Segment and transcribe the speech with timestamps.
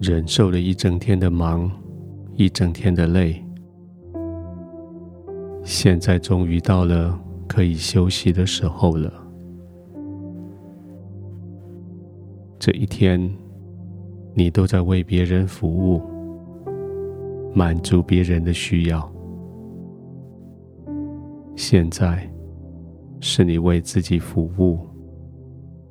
[0.00, 1.68] 忍受了一整天的忙，
[2.36, 3.44] 一整天的累，
[5.64, 7.18] 现在终于到了
[7.48, 9.12] 可以休息的时候了。
[12.60, 13.28] 这一天，
[14.34, 16.00] 你都在为别人服务，
[17.52, 19.12] 满足别人的需要。
[21.56, 22.30] 现在，
[23.18, 24.78] 是你为自己服务，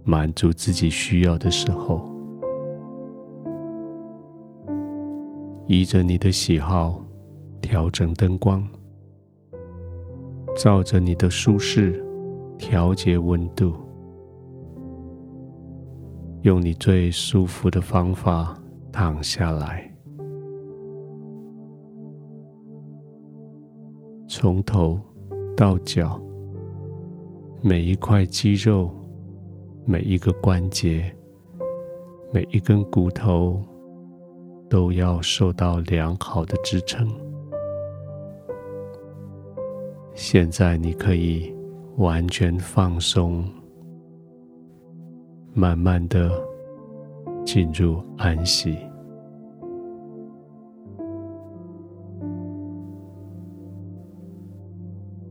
[0.06, 2.17] 满足自己需要的时候。
[5.68, 7.04] 依着你的喜好，
[7.62, 8.66] 调整灯光，
[10.56, 12.02] 照着你的舒适，
[12.58, 13.74] 调节温度，
[16.44, 18.58] 用你最舒服的方法
[18.94, 19.94] 躺下来，
[24.30, 24.98] 从头
[25.54, 26.18] 到脚，
[27.62, 28.90] 每一块肌肉，
[29.84, 31.14] 每一个关节，
[32.32, 33.62] 每一根骨头。
[34.70, 37.08] 都要受到良好的支撑。
[40.14, 41.54] 现在你可以
[41.98, 43.46] 完全放松，
[45.54, 46.32] 慢慢的
[47.46, 48.78] 进入安息，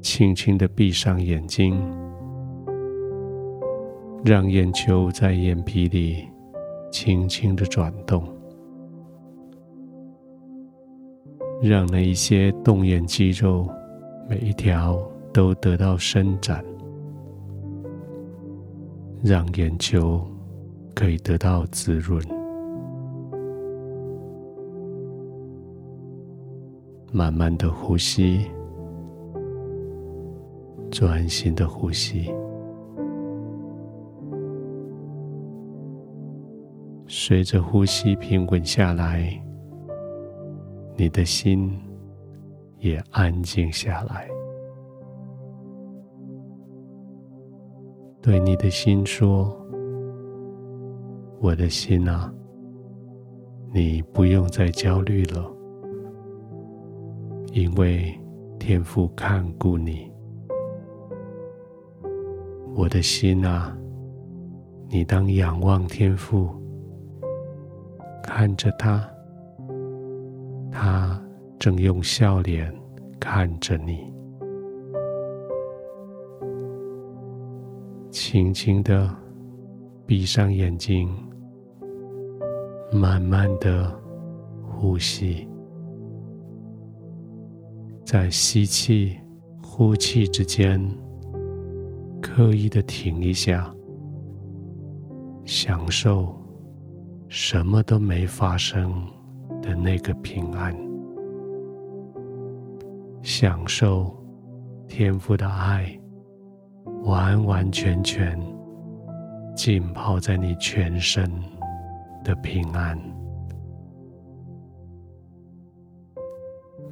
[0.01, 1.77] 轻轻的闭上眼睛，
[4.25, 6.29] 让眼球在眼皮里
[6.93, 8.36] 轻轻的转动。
[11.63, 13.67] 让那一些动眼肌肉
[14.29, 14.99] 每一条
[15.33, 16.65] 都得到伸展，
[19.23, 20.21] 让眼球
[20.95, 22.23] 可以得到滋润。
[27.11, 28.43] 慢慢的呼吸，
[30.91, 32.31] 专心的呼吸，
[37.07, 39.46] 随着呼吸平稳下来。
[40.99, 41.79] 你的心
[42.79, 44.27] 也安静下来，
[48.23, 49.55] 对你的心说
[51.39, 52.33] ：“我的心啊，
[53.75, 55.55] 你不用再焦虑了，
[57.53, 58.19] 因为
[58.59, 60.11] 天父看顾你。
[62.75, 63.77] 我的心啊，
[64.89, 66.49] 你当仰望天父，
[68.23, 69.07] 看着他。”
[70.79, 71.19] 他
[71.59, 72.71] 正用笑脸
[73.19, 74.13] 看着你，
[78.11, 79.09] 轻轻的
[80.05, 81.09] 闭上眼睛，
[82.93, 83.91] 慢慢的
[84.69, 85.49] 呼吸，
[88.05, 89.19] 在吸气、
[89.63, 90.79] 呼气之间，
[92.21, 93.75] 刻意的停一下，
[95.47, 96.37] 享受
[97.29, 98.93] 什么都没发生。
[99.67, 100.73] 的那个平安，
[103.21, 104.15] 享受
[104.87, 106.01] 天父的爱，
[107.03, 108.41] 完完全全
[109.57, 111.29] 浸泡在你全身
[112.23, 112.97] 的平安。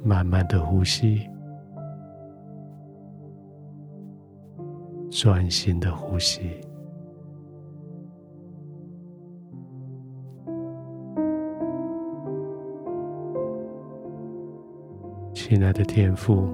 [0.03, 1.21] 慢慢的呼吸，
[5.09, 6.59] 专心的呼吸。
[15.47, 16.49] 亲爱的天父，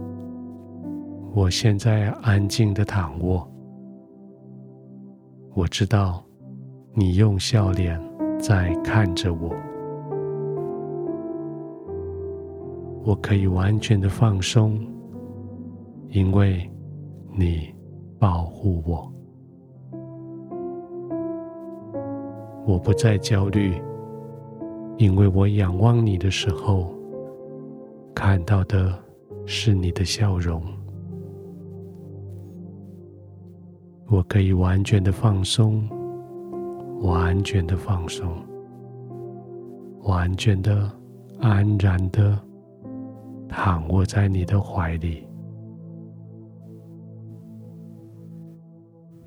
[1.34, 3.50] 我现在安静的躺卧。
[5.54, 6.22] 我知道
[6.94, 7.98] 你用笑脸
[8.38, 9.50] 在看着我，
[13.06, 14.78] 我可以完全的放松，
[16.10, 16.70] 因为
[17.34, 17.74] 你
[18.20, 19.10] 保护我。
[22.68, 23.82] 我不再焦虑，
[24.98, 26.94] 因为我仰望你的时候。
[28.14, 28.98] 看到的
[29.46, 30.64] 是你的笑容，
[34.08, 35.88] 我可以完全的放松，
[37.02, 38.30] 完全的放松，
[40.04, 40.92] 完全的
[41.40, 42.38] 安然的
[43.50, 45.26] 躺卧在你的怀里。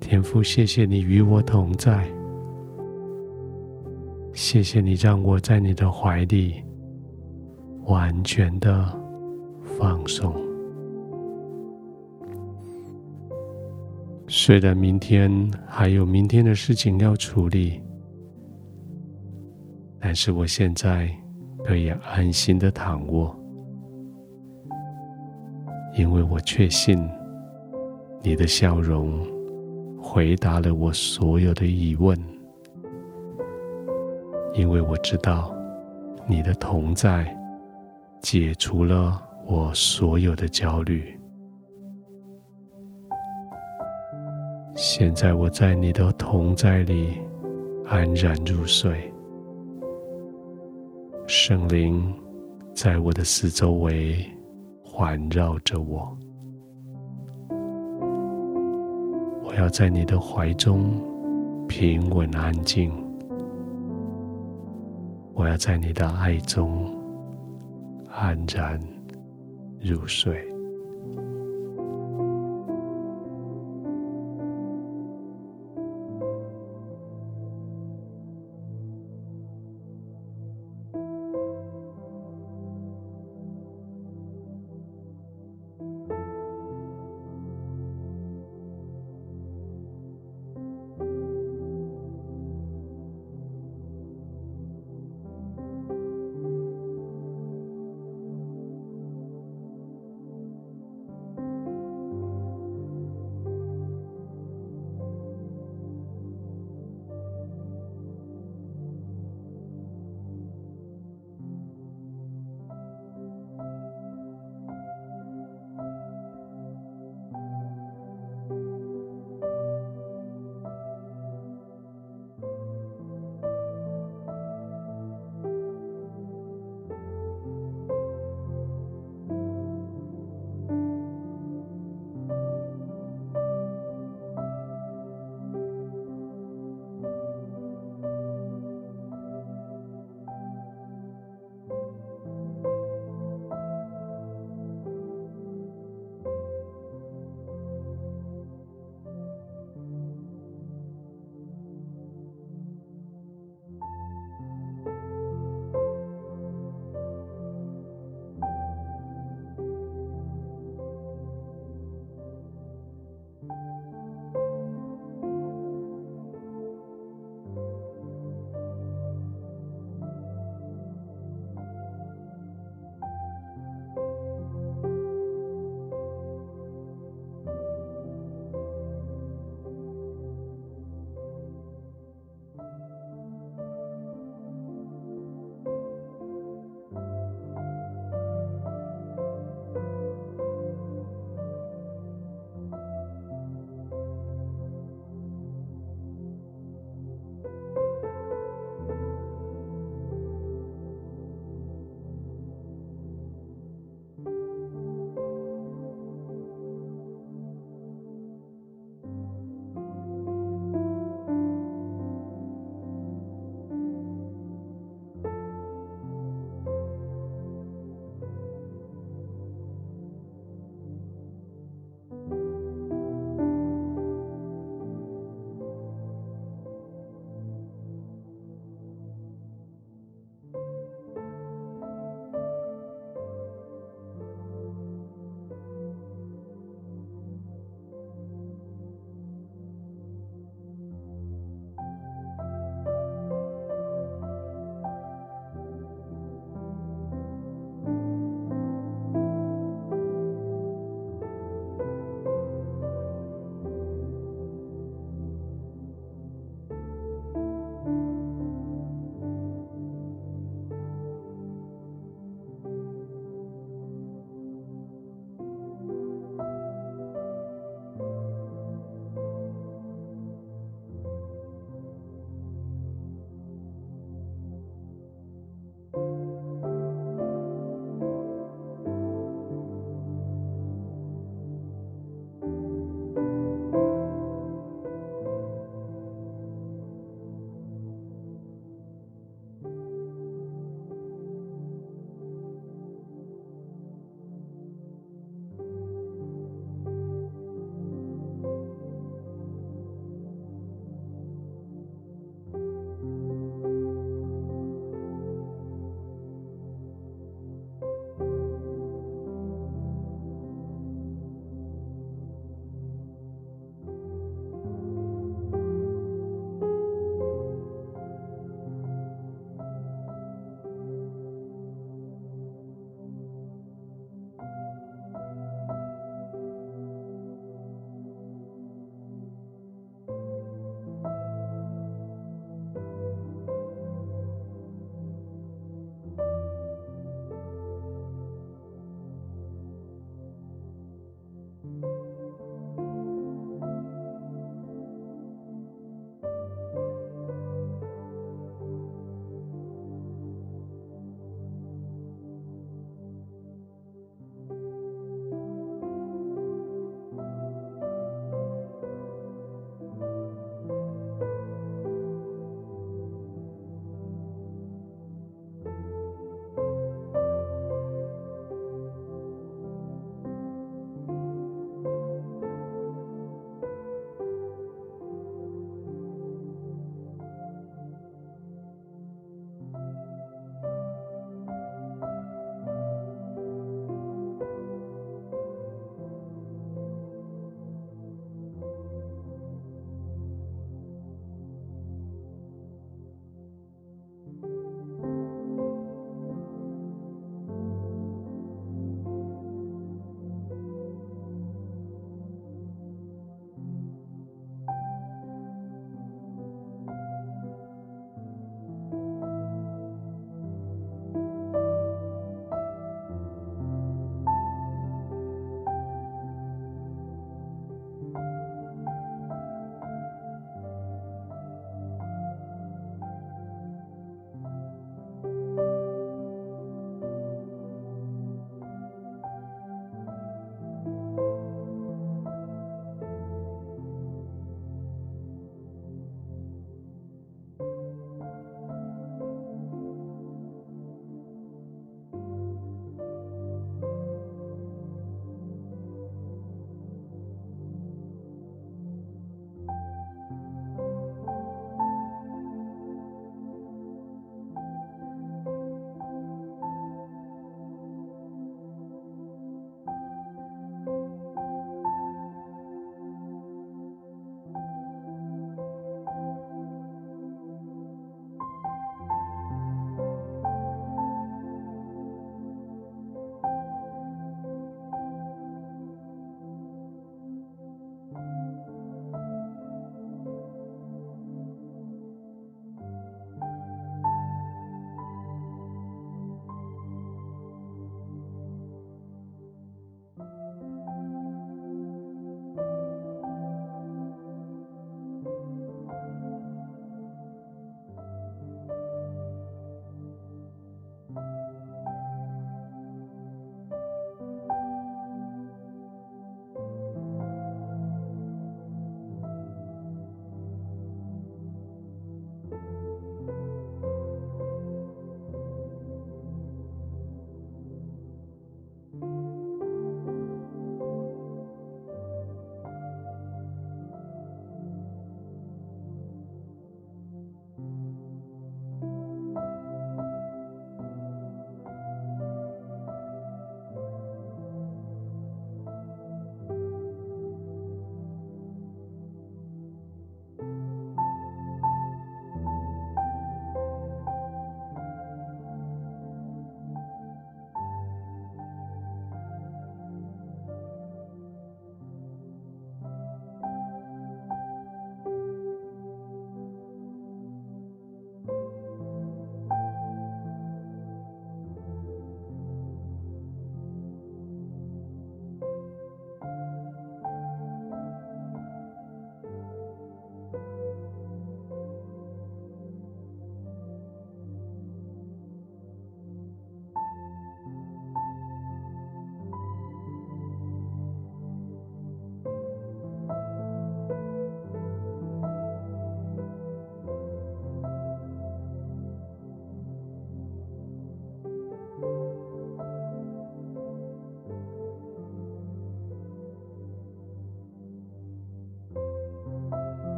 [0.00, 2.06] 天父，谢谢你与我同在，
[4.34, 6.62] 谢谢你让我在你的怀里。
[7.84, 8.84] 完全的
[9.78, 10.34] 放松。
[14.28, 17.82] 虽然明天还有明天的事情要处理，
[19.98, 21.10] 但是我现在
[21.64, 23.36] 可以安心的躺卧，
[25.96, 27.06] 因为我确信
[28.22, 29.20] 你的笑容
[30.00, 32.18] 回答了我所有的疑问，
[34.54, 35.52] 因为我知道。
[36.24, 37.36] 你的同在
[38.22, 41.18] 解除了我所有的焦虑。
[44.76, 47.18] 现在我在你的同在里
[47.86, 49.12] 安然入睡，
[51.26, 52.14] 圣灵
[52.72, 54.24] 在我的四周围
[54.84, 56.16] 环绕着我。
[59.44, 60.94] 我要在你的怀中
[61.68, 62.90] 平稳安静，
[65.34, 66.86] 我要在你的爱中
[68.12, 68.78] 安然
[69.80, 70.51] 入睡。